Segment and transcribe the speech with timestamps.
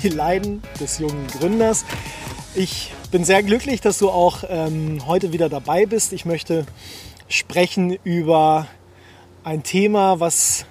[0.00, 1.84] die Leiden des jungen Gründers.
[2.54, 6.12] Ich bin sehr glücklich, dass du auch ähm, heute wieder dabei bist.
[6.12, 6.66] Ich möchte
[7.28, 8.66] sprechen über
[9.44, 10.66] ein Thema, was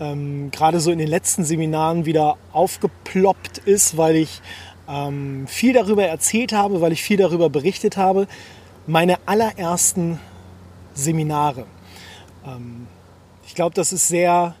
[0.00, 4.40] ähm, gerade so in den letzten Seminaren wieder aufgeploppt ist, weil ich
[4.88, 8.26] ähm, viel darüber erzählt habe, weil ich viel darüber berichtet habe.
[8.86, 10.18] Meine allerersten
[10.94, 11.66] Seminare.
[12.44, 12.86] Ähm,
[13.46, 14.54] ich glaube, das ist sehr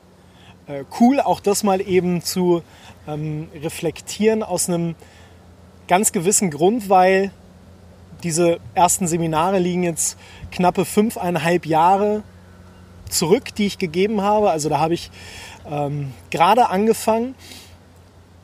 [0.66, 2.62] äh, cool, auch das mal eben zu
[3.08, 4.94] ähm, reflektieren aus einem
[5.88, 7.32] ganz gewissen Grund, weil
[8.22, 10.16] diese ersten Seminare liegen jetzt
[10.50, 12.22] knappe fünfeinhalb Jahre
[13.08, 14.50] zurück, die ich gegeben habe.
[14.50, 15.10] Also da habe ich
[15.68, 17.34] ähm, gerade angefangen.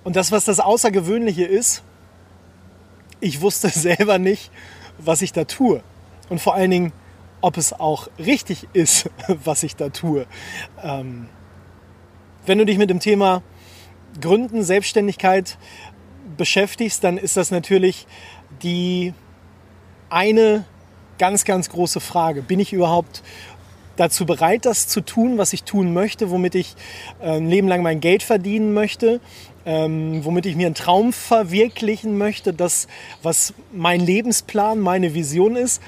[0.04, 1.82] Und das, was das Außergewöhnliche ist,
[3.20, 4.50] ich wusste selber nicht,
[4.98, 5.82] was ich da tue.
[6.28, 6.92] Und vor allen Dingen,
[7.40, 9.10] ob es auch richtig ist,
[9.44, 10.26] was ich da tue.
[10.82, 11.28] Ähm,
[12.48, 13.42] wenn du dich mit dem Thema
[14.20, 15.58] Gründen, Selbstständigkeit
[16.36, 18.06] beschäftigst, dann ist das natürlich
[18.62, 19.12] die
[20.10, 20.64] eine
[21.18, 22.42] ganz, ganz große Frage.
[22.42, 23.22] Bin ich überhaupt
[23.96, 26.74] dazu bereit, das zu tun, was ich tun möchte, womit ich
[27.20, 29.20] äh, ein Leben lang mein Geld verdienen möchte,
[29.66, 32.86] ähm, womit ich mir einen Traum verwirklichen möchte, das,
[33.22, 35.82] was mein Lebensplan, meine Vision ist,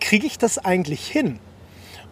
[0.00, 1.38] kriege ich das eigentlich hin?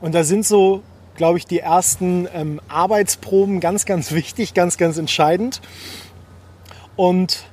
[0.01, 0.83] Und da sind so
[1.17, 5.61] glaube ich, die ersten ähm, Arbeitsproben ganz, ganz wichtig, ganz, ganz entscheidend.
[6.97, 7.45] Und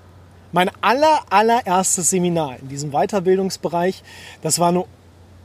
[0.51, 4.03] mein aller, allererstes Seminar in diesem Weiterbildungsbereich,
[4.41, 4.85] das war eine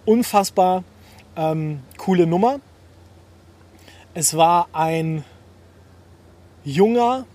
[0.04, 0.84] unfassbar
[1.36, 2.60] ähm, coole Nummer.
[4.14, 5.24] Es war ein
[6.64, 7.26] junger,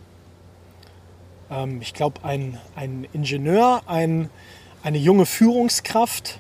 [1.51, 4.29] ähm, ich glaube ein, ein Ingenieur, ein,
[4.81, 6.39] eine junge Führungskraft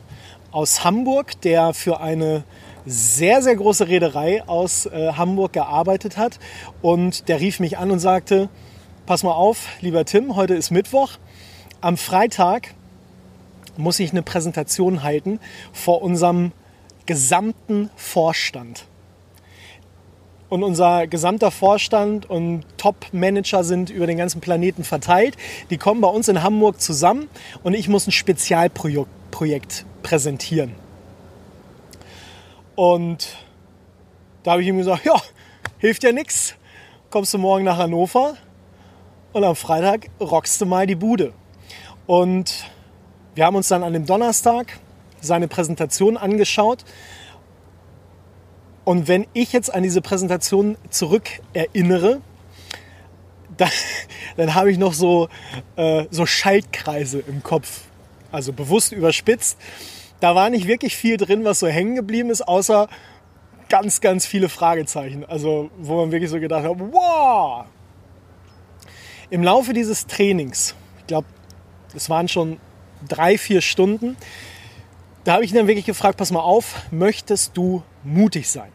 [0.51, 2.43] aus Hamburg, der für eine
[2.89, 6.39] sehr, sehr große Reederei aus äh, Hamburg gearbeitet hat.
[6.81, 8.49] Und der rief mich an und sagte,
[9.05, 11.11] pass mal auf, lieber Tim, heute ist Mittwoch.
[11.81, 12.73] Am Freitag
[13.77, 15.39] muss ich eine Präsentation halten
[15.71, 16.51] vor unserem
[17.05, 18.85] gesamten Vorstand.
[20.49, 25.37] Und unser gesamter Vorstand und Top-Manager sind über den ganzen Planeten verteilt.
[25.69, 27.29] Die kommen bei uns in Hamburg zusammen
[27.61, 30.88] und ich muss ein Spezialprojekt präsentieren.
[32.79, 33.35] Und
[34.43, 35.21] da habe ich ihm gesagt, ja,
[35.79, 36.55] hilft ja nichts.
[37.09, 38.37] Kommst du morgen nach Hannover
[39.33, 41.33] und am Freitag rockst du mal die Bude.
[42.07, 42.63] Und
[43.35, 44.79] wir haben uns dann an dem Donnerstag
[45.19, 46.85] seine Präsentation angeschaut.
[48.85, 52.21] Und wenn ich jetzt an diese Präsentation zurück erinnere,
[53.57, 53.71] dann,
[54.37, 55.27] dann habe ich noch so,
[55.75, 57.81] äh, so Schaltkreise im Kopf,
[58.31, 59.57] also bewusst überspitzt
[60.19, 62.87] da war nicht wirklich viel drin, was so hängen geblieben ist, außer
[63.69, 65.25] ganz, ganz viele Fragezeichen.
[65.25, 67.65] Also, wo man wirklich so gedacht hat, wow!
[69.29, 71.27] Im Laufe dieses Trainings, ich glaube,
[71.95, 72.59] es waren schon
[73.07, 74.17] drei, vier Stunden,
[75.23, 78.71] da habe ich ihn dann wirklich gefragt, pass mal auf, möchtest du mutig sein?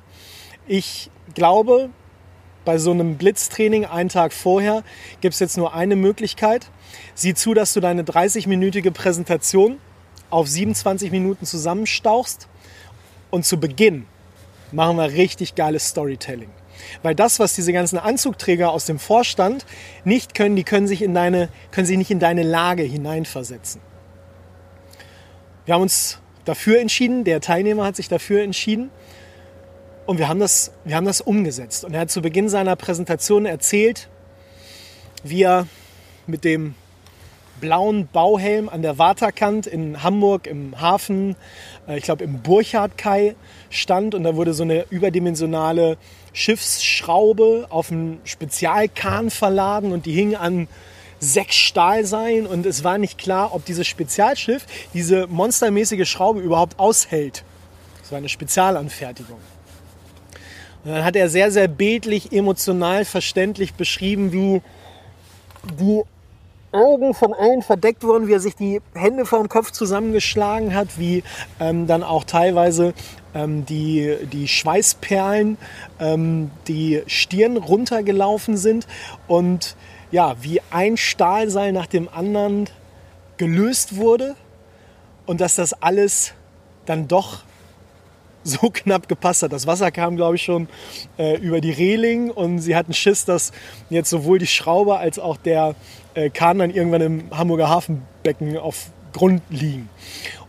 [0.66, 1.90] Ich glaube,
[2.64, 4.84] bei so einem Blitztraining einen Tag vorher
[5.20, 6.70] gibt es jetzt nur eine Möglichkeit.
[7.14, 9.78] Sieh zu, dass du deine 30-minütige Präsentation
[10.34, 12.48] auf 27 Minuten zusammenstauchst
[13.30, 14.06] und zu Beginn
[14.72, 16.50] machen wir richtig geiles Storytelling.
[17.04, 19.64] Weil das, was diese ganzen Anzugträger aus dem Vorstand
[20.02, 23.80] nicht können, die können sich, in deine, können sich nicht in deine Lage hineinversetzen.
[25.66, 28.90] Wir haben uns dafür entschieden, der Teilnehmer hat sich dafür entschieden
[30.04, 31.84] und wir haben das, wir haben das umgesetzt.
[31.84, 34.08] Und er hat zu Beginn seiner Präsentation erzählt,
[35.22, 35.68] wie er
[36.26, 36.74] mit dem
[37.64, 41.34] blauen Bauhelm an der Waterkant in Hamburg im Hafen,
[41.88, 43.36] äh, ich glaube im Burchardkai
[43.70, 45.96] stand und da wurde so eine überdimensionale
[46.34, 50.68] Schiffsschraube auf einen Spezialkahn verladen und die hing an
[51.20, 57.44] sechs Stahlseilen und es war nicht klar, ob dieses Spezialschiff diese monstermäßige Schraube überhaupt aushält.
[58.02, 59.38] Das war eine Spezialanfertigung.
[60.84, 64.60] Und dann hat er sehr, sehr bildlich, emotional, verständlich beschrieben, wie
[65.80, 66.02] die
[66.74, 70.98] Augen von allen verdeckt wurden, wie er sich die Hände vor dem Kopf zusammengeschlagen hat,
[70.98, 71.22] wie
[71.60, 72.92] ähm, dann auch teilweise
[73.34, 75.56] ähm, die, die Schweißperlen
[76.00, 78.86] ähm, die Stirn runtergelaufen sind
[79.28, 79.76] und
[80.10, 82.68] ja, wie ein Stahlseil nach dem anderen
[83.36, 84.36] gelöst wurde
[85.26, 86.34] und dass das alles
[86.86, 87.42] dann doch
[88.44, 89.52] so knapp gepasst hat.
[89.52, 90.68] Das Wasser kam, glaube ich, schon
[91.18, 93.52] äh, über die Reling und sie hatten Schiss, dass
[93.90, 95.74] jetzt sowohl die Schraube als auch der
[96.14, 99.88] äh, Kahn dann irgendwann im Hamburger Hafenbecken auf Grund liegen.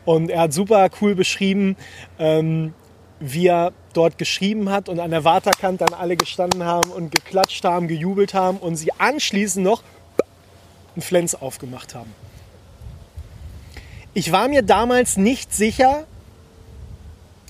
[0.03, 1.75] Und er hat super cool beschrieben,
[2.19, 2.73] ähm,
[3.19, 7.63] wie er dort geschrieben hat und an der Waterkant dann alle gestanden haben und geklatscht
[7.63, 9.83] haben, gejubelt haben und sie anschließend noch
[10.95, 12.13] einen Flens aufgemacht haben.
[14.13, 16.05] Ich war mir damals nicht sicher,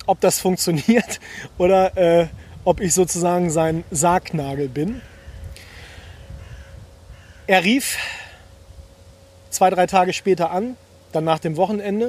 [0.06, 1.20] ob das funktioniert
[1.58, 2.26] oder äh,
[2.64, 5.00] ob ich sozusagen sein Sargnagel bin.
[7.46, 7.98] Er rief
[9.50, 10.76] zwei, drei Tage später an,
[11.12, 12.08] dann nach dem Wochenende,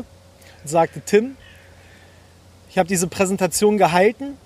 [0.64, 1.38] und sagte, Tim,
[2.70, 4.38] ich habe diese Präsentation gehalten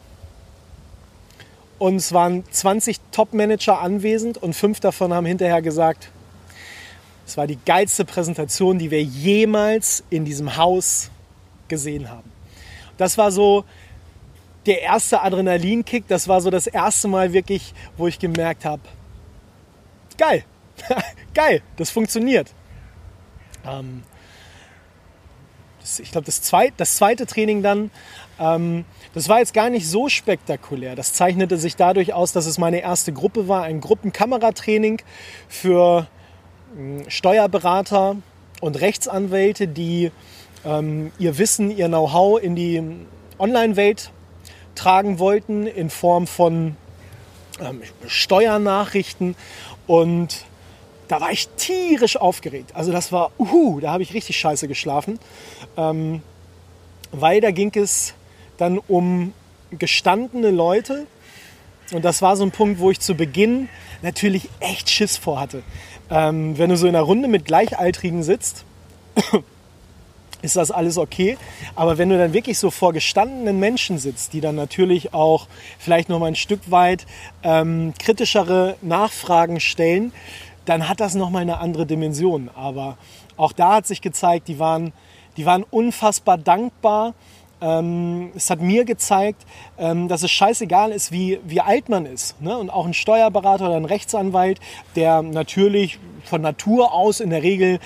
[1.79, 6.11] und es waren 20 Top-Manager anwesend und fünf davon haben hinterher gesagt,
[7.25, 11.09] es war die geilste Präsentation, die wir jemals in diesem Haus
[11.67, 12.30] gesehen haben.
[12.97, 13.65] Das war so
[14.65, 16.07] der erste Adrenalinkick.
[16.07, 18.81] Das war so das erste Mal wirklich, wo ich gemerkt habe,
[20.17, 20.43] geil,
[21.33, 22.53] geil, das funktioniert.
[23.65, 24.03] Ähm,
[25.79, 27.91] das, ich glaube, das, zweit, das zweite Training dann,
[28.39, 30.95] ähm, das war jetzt gar nicht so spektakulär.
[30.95, 35.01] Das zeichnete sich dadurch aus, dass es meine erste Gruppe war, ein Gruppenkameratraining
[35.49, 36.07] für
[36.77, 38.17] äh, Steuerberater
[38.61, 40.11] und Rechtsanwälte, die
[40.65, 42.81] ähm, ihr Wissen, ihr Know-how in die
[43.39, 44.11] Online-Welt
[44.75, 46.75] tragen wollten in Form von
[47.59, 49.35] ähm, Steuernachrichten
[49.87, 50.45] und
[51.07, 52.71] da war ich tierisch aufgeregt.
[52.73, 55.19] Also das war, uhu, da habe ich richtig scheiße geschlafen,
[55.75, 56.21] ähm,
[57.11, 58.13] weil da ging es
[58.57, 59.33] dann um
[59.71, 61.05] gestandene Leute
[61.91, 63.67] und das war so ein Punkt, wo ich zu Beginn
[64.01, 65.63] natürlich echt Schiss vor hatte.
[66.09, 68.65] Ähm, wenn du so in einer Runde mit Gleichaltrigen sitzt
[70.41, 71.37] ist das alles okay.
[71.75, 75.47] Aber wenn du dann wirklich so vor gestandenen Menschen sitzt, die dann natürlich auch
[75.79, 77.05] vielleicht noch mal ein Stück weit
[77.43, 80.13] ähm, kritischere Nachfragen stellen,
[80.65, 82.49] dann hat das noch mal eine andere Dimension.
[82.55, 82.97] Aber
[83.37, 84.93] auch da hat sich gezeigt, die waren,
[85.37, 87.13] die waren unfassbar dankbar
[87.61, 89.45] ähm, es hat mir gezeigt,
[89.77, 92.41] ähm, dass es scheißegal ist, wie, wie alt man ist.
[92.41, 92.57] Ne?
[92.57, 94.59] Und auch ein Steuerberater oder ein Rechtsanwalt,
[94.95, 97.79] der natürlich von Natur aus in der Regel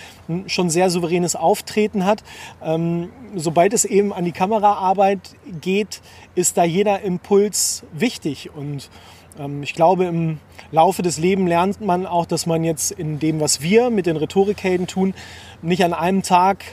[0.48, 2.24] schon sehr souveränes Auftreten hat.
[2.63, 6.01] Ähm, sobald es eben an die Kameraarbeit geht,
[6.36, 8.51] ist da jeder Impuls wichtig.
[8.56, 8.89] Und
[9.38, 10.39] ähm, ich glaube, im
[10.72, 14.18] Laufe des Lebens lernt man auch, dass man jetzt in dem, was wir mit den
[14.18, 15.13] Rhetorikhelden tun,
[15.62, 16.63] nicht an einem Tag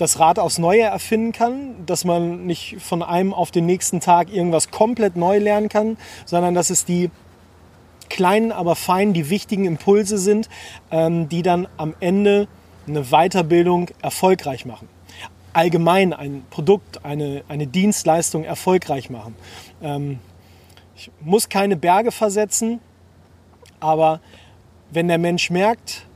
[0.00, 4.32] das Rad aufs Neue erfinden kann, dass man nicht von einem auf den nächsten Tag
[4.32, 7.10] irgendwas komplett neu lernen kann, sondern dass es die
[8.08, 10.48] kleinen, aber feinen, die wichtigen Impulse sind,
[10.90, 12.48] ähm, die dann am Ende
[12.88, 14.88] eine Weiterbildung erfolgreich machen.
[15.52, 19.36] Allgemein ein Produkt, eine, eine Dienstleistung erfolgreich machen.
[19.82, 20.18] Ähm,
[20.96, 22.80] ich muss keine Berge versetzen,
[23.80, 24.20] aber
[24.90, 26.06] wenn der Mensch merkt,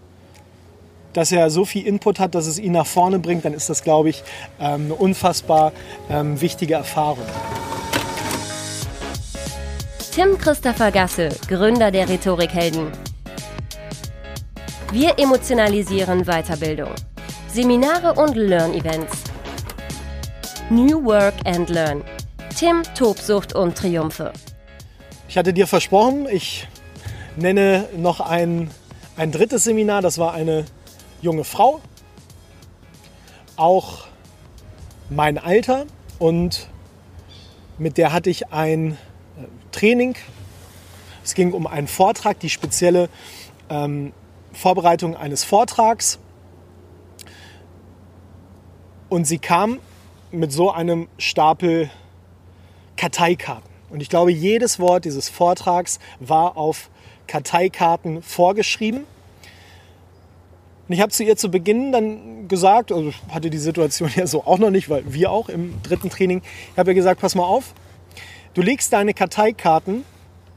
[1.15, 3.83] dass er so viel Input hat, dass es ihn nach vorne bringt, dann ist das,
[3.83, 4.23] glaube ich,
[4.61, 5.73] ähm, eine unfassbar
[6.11, 7.25] ähm, wichtige Erfahrung.
[10.13, 12.93] Tim Christopher Gasse, Gründer der Rhetorikhelden.
[14.93, 16.91] Wir emotionalisieren Weiterbildung.
[17.53, 19.17] Seminare und Learn-Events.
[20.71, 22.03] New Work and Learn.
[22.57, 24.33] Tim, Tobsucht und Triumphe.
[25.29, 26.69] Ich hatte dir versprochen, ich
[27.37, 28.71] nenne noch ein,
[29.17, 30.01] ein drittes Seminar.
[30.01, 30.65] Das war eine
[31.25, 31.81] junge Frau,
[33.57, 34.07] auch
[35.09, 35.87] mein Alter
[36.19, 36.69] und
[37.79, 38.97] mit der hatte ich ein äh,
[39.73, 40.17] Training.
[41.25, 43.09] Es ging um einen Vortrag, die spezielle
[43.71, 44.13] ähm,
[44.53, 46.19] Vorbereitung eines Vortrags.
[49.09, 49.81] Und sie kam
[50.31, 51.91] mit so einem Stapel
[52.97, 53.71] Karteikarten.
[53.89, 56.91] Und ich glaube, jedes Wort dieses Vortrags war auf
[57.27, 59.07] Karteikarten vorgeschrieben.
[60.87, 64.27] Und ich habe zu ihr zu Beginn dann gesagt, also ich hatte die Situation ja
[64.27, 67.35] so auch noch nicht, weil wir auch im dritten Training, ich habe ihr gesagt, pass
[67.35, 67.73] mal auf,
[68.53, 70.05] du legst deine Karteikarten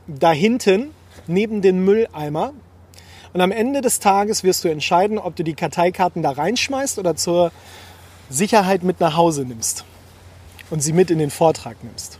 [0.07, 0.91] da hinten
[1.27, 2.53] neben den Mülleimer
[3.33, 7.15] und am Ende des Tages wirst du entscheiden, ob du die Karteikarten da reinschmeißt oder
[7.15, 7.51] zur
[8.29, 9.85] Sicherheit mit nach Hause nimmst
[10.69, 12.19] und sie mit in den Vortrag nimmst.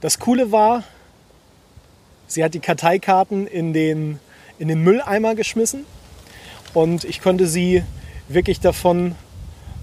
[0.00, 0.82] Das Coole war,
[2.26, 4.18] sie hat die Karteikarten in den,
[4.58, 5.84] in den Mülleimer geschmissen
[6.74, 7.82] und ich konnte sie
[8.28, 9.14] wirklich davon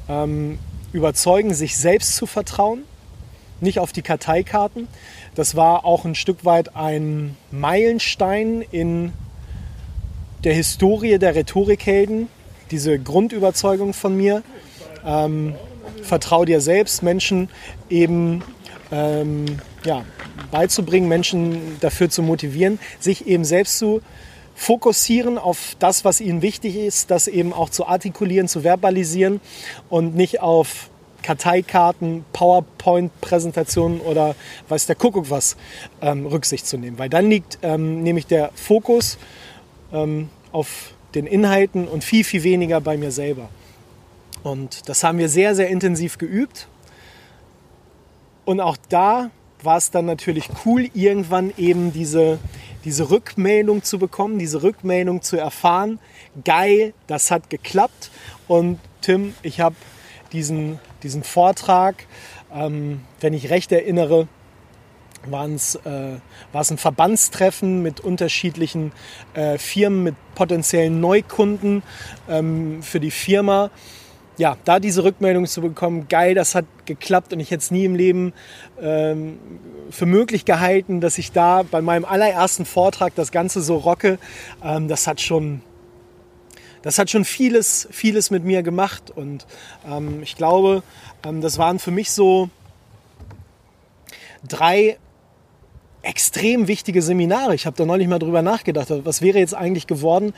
[0.08, 0.60] ähm,
[0.92, 2.84] überzeugen, sich selbst zu vertrauen,
[3.62, 4.88] nicht auf die Karteikarten.
[5.36, 9.14] Das war auch ein Stück weit ein Meilenstein in
[10.44, 12.28] der Historie der Rhetorikhelden,
[12.72, 14.42] diese Grundüberzeugung von mir.
[15.06, 15.56] Ähm,
[16.02, 17.50] vertrau dir selbst, Menschen
[17.90, 18.44] eben
[18.92, 19.46] ähm,
[19.84, 20.06] ja,
[20.52, 24.02] beizubringen, Menschen dafür zu motivieren, sich eben selbst zu
[24.60, 29.40] fokussieren auf das, was ihnen wichtig ist, das eben auch zu artikulieren, zu verbalisieren
[29.88, 30.90] und nicht auf
[31.24, 34.36] Karteikarten, PowerPoint-Präsentationen oder
[34.68, 35.56] weiß der Kuckuck was
[36.02, 37.00] ähm, Rücksicht zu nehmen.
[37.00, 39.18] Weil dann liegt ähm, nämlich der Fokus
[39.94, 43.48] ähm, auf den Inhalten und viel, viel weniger bei mir selber.
[44.44, 46.68] Und das haben wir sehr, sehr intensiv geübt.
[48.44, 49.32] Und auch da
[49.64, 52.40] war es dann natürlich cool, irgendwann eben diese,
[52.86, 56.00] diese Rückmeldung zu bekommen, diese Rückmeldung zu erfahren.
[56.46, 58.12] Geil, das hat geklappt.
[58.48, 59.76] Und Tim, ich habe
[60.32, 62.06] diesen, diesen Vortrag,
[62.54, 64.28] ähm, wenn ich recht erinnere,
[65.28, 65.46] äh, war
[66.62, 68.94] es ein Verbandstreffen mit unterschiedlichen
[69.34, 71.84] äh, Firmen, mit potenziellen Neukunden
[72.30, 73.70] ähm, für die Firma
[74.40, 77.84] ja, da diese Rückmeldung zu bekommen, geil, das hat geklappt und ich hätte es nie
[77.84, 78.32] im Leben
[78.82, 79.38] ähm,
[79.92, 84.18] für möglich gehalten, dass ich da bei meinem allerersten Vortrag das Ganze so rocke,
[84.64, 85.62] ähm, das hat schon,
[86.84, 89.46] das hat schon vieles, vieles mit mir gemacht und
[89.86, 90.84] ähm, ich glaube,
[91.26, 92.50] ähm, das waren für mich so
[94.48, 94.98] drei
[96.02, 97.56] extrem wichtige Seminare.
[97.56, 100.34] Ich habe da neulich mal drüber nachgedacht, was wäre jetzt eigentlich geworden,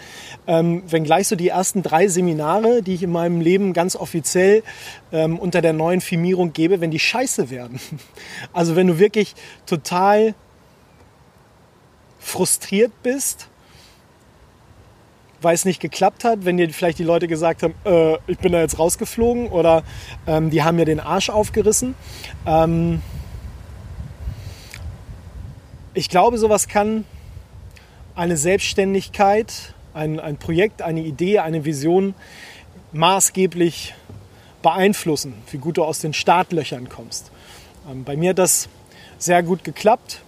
[0.48, 4.63] ähm, wenn gleich so die ersten drei Seminare, die ich in meinem Leben ganz offiziell
[5.12, 7.80] ähm, unter der neuen Firmierung gebe, wenn die scheiße werden.
[8.53, 10.34] Also wenn du wirklich total
[12.20, 13.48] frustriert bist,
[15.41, 18.51] weil es nicht geklappt hat, wenn dir vielleicht die Leute gesagt haben, äh, ich bin
[18.51, 19.84] da jetzt rausgeflogen oder
[20.27, 21.96] ähm, die haben mir den Arsch aufgerissen.
[22.46, 23.01] Ähm,
[25.93, 27.05] ich glaube, sowas kann
[28.15, 32.13] eine Selbstständigkeit, ein, ein Projekt, eine Idee, eine Vision
[32.93, 33.93] maßgeblich
[34.62, 37.31] beeinflussen, wie gut du aus den Startlöchern kommst.
[37.89, 38.69] Ähm, bei mir hat das
[39.17, 40.21] sehr gut geklappt.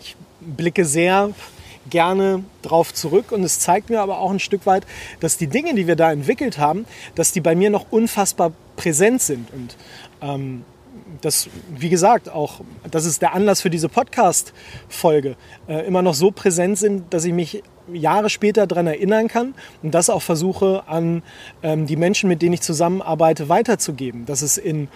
[0.00, 1.30] Ich blicke sehr
[1.90, 4.86] gerne drauf zurück und es zeigt mir aber auch ein Stück weit,
[5.20, 9.20] dass die Dinge, die wir da entwickelt haben, dass die bei mir noch unfassbar präsent
[9.22, 9.76] sind und
[10.20, 10.64] ähm,
[11.20, 15.36] das, wie gesagt, auch, das ist der Anlass für diese Podcast-Folge,
[15.68, 19.92] äh, immer noch so präsent sind, dass ich mich Jahre später daran erinnern kann und
[19.92, 21.22] das auch versuche, an
[21.62, 24.24] ähm, die Menschen, mit denen ich zusammenarbeite, weiterzugeben.
[24.26, 24.88] Dass es in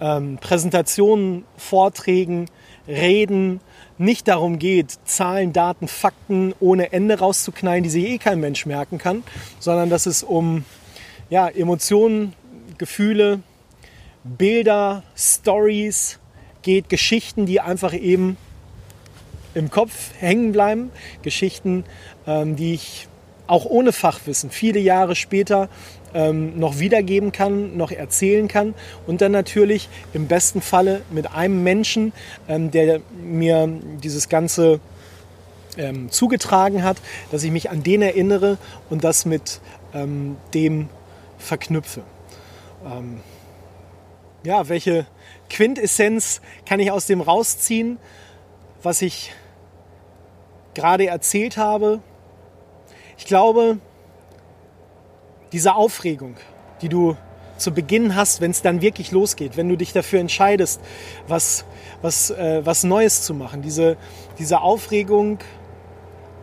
[0.00, 2.46] ähm, Präsentationen, Vorträgen,
[2.86, 3.60] Reden
[3.96, 8.98] nicht darum geht, Zahlen, Daten, Fakten ohne Ende rauszuknallen, die sich eh kein Mensch merken
[8.98, 9.22] kann,
[9.58, 10.64] sondern dass es um
[11.30, 12.34] ja, Emotionen,
[12.76, 13.40] Gefühle,
[14.24, 16.18] Bilder, Stories
[16.62, 18.36] geht, Geschichten, die einfach eben
[19.54, 20.90] im Kopf hängen bleiben,
[21.22, 21.84] Geschichten,
[22.26, 23.06] ähm, die ich
[23.46, 25.68] auch ohne Fachwissen viele Jahre später
[26.14, 28.74] ähm, noch wiedergeben kann, noch erzählen kann
[29.06, 32.12] und dann natürlich im besten Falle mit einem Menschen,
[32.48, 33.68] ähm, der mir
[34.02, 34.80] dieses Ganze
[35.76, 36.96] ähm, zugetragen hat,
[37.30, 38.56] dass ich mich an den erinnere
[38.88, 39.60] und das mit
[39.92, 40.88] ähm, dem
[41.36, 42.02] verknüpfe.
[44.44, 45.06] Ja, welche
[45.48, 47.98] Quintessenz kann ich aus dem rausziehen,
[48.82, 49.32] was ich
[50.74, 52.00] gerade erzählt habe?
[53.16, 53.78] Ich glaube,
[55.52, 56.36] diese Aufregung,
[56.82, 57.16] die du
[57.56, 60.78] zu Beginn hast, wenn es dann wirklich losgeht, wenn du dich dafür entscheidest,
[61.26, 61.64] was,
[62.02, 63.96] was, äh, was Neues zu machen, diese,
[64.38, 65.38] diese Aufregung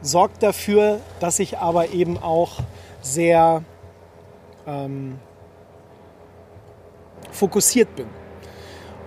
[0.02, 2.62] sorgt dafür, dass ich aber eben auch
[3.04, 3.64] sehr
[4.66, 5.20] ähm,
[7.42, 8.06] fokussiert bin.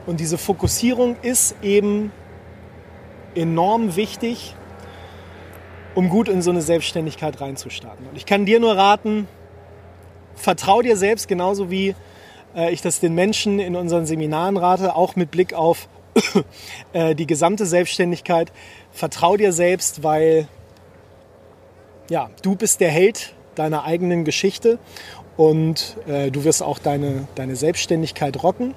[0.07, 2.11] Und diese Fokussierung ist eben
[3.37, 4.57] enorm wichtig,
[5.95, 8.07] um gut in so eine Selbstständigkeit reinzustarten.
[8.09, 9.29] Und ich kann dir nur raten,
[10.35, 11.95] vertrau dir selbst genauso wie
[12.57, 15.89] äh, ich das den Menschen in unseren Seminaren rate, auch mit Blick auf
[16.93, 18.51] äh, die gesamte Selbstständigkeit.
[18.91, 20.49] Vertrau dir selbst, weil
[22.11, 24.81] ja, du bist der Held deiner eigenen Geschichte
[25.37, 28.75] und äh, du wirst auch deine, deine Selbstständigkeit rocken.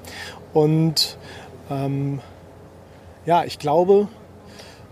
[0.53, 1.17] Und
[1.69, 2.19] ähm,
[3.25, 4.07] ja, ich glaube,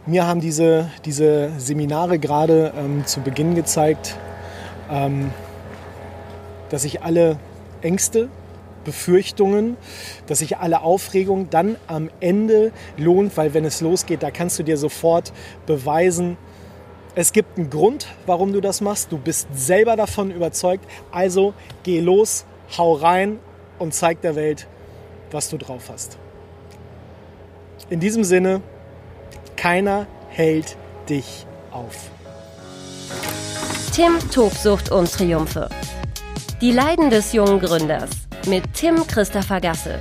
[0.05, 4.15] mir haben diese, diese Seminare gerade ähm, zu Beginn gezeigt,
[4.91, 5.31] ähm,
[6.69, 7.37] dass sich alle
[7.81, 8.29] Ängste,
[8.83, 9.77] Befürchtungen,
[10.27, 14.63] dass sich alle Aufregung dann am Ende lohnt, weil wenn es losgeht, da kannst du
[14.63, 15.33] dir sofort
[15.65, 16.37] beweisen,
[17.15, 19.11] es gibt einen Grund, warum du das machst.
[19.11, 20.85] Du bist selber davon überzeugt.
[21.11, 21.53] Also
[21.83, 22.45] geh los,
[22.77, 23.39] hau rein
[23.79, 24.67] und zeig der Welt,
[25.31, 26.17] was du drauf hast.
[27.89, 28.61] In diesem Sinne,
[29.55, 30.75] keiner hält
[31.09, 32.09] dich auf.
[33.93, 35.69] Tim Tobsucht und Triumphe.
[36.59, 38.09] Die Leiden des jungen Gründers
[38.47, 39.99] mit Tim Christopher Gasse.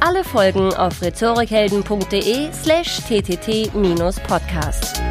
[0.00, 5.07] Alle Folgen auf rhetorikhelden.de slash ttt-podcast.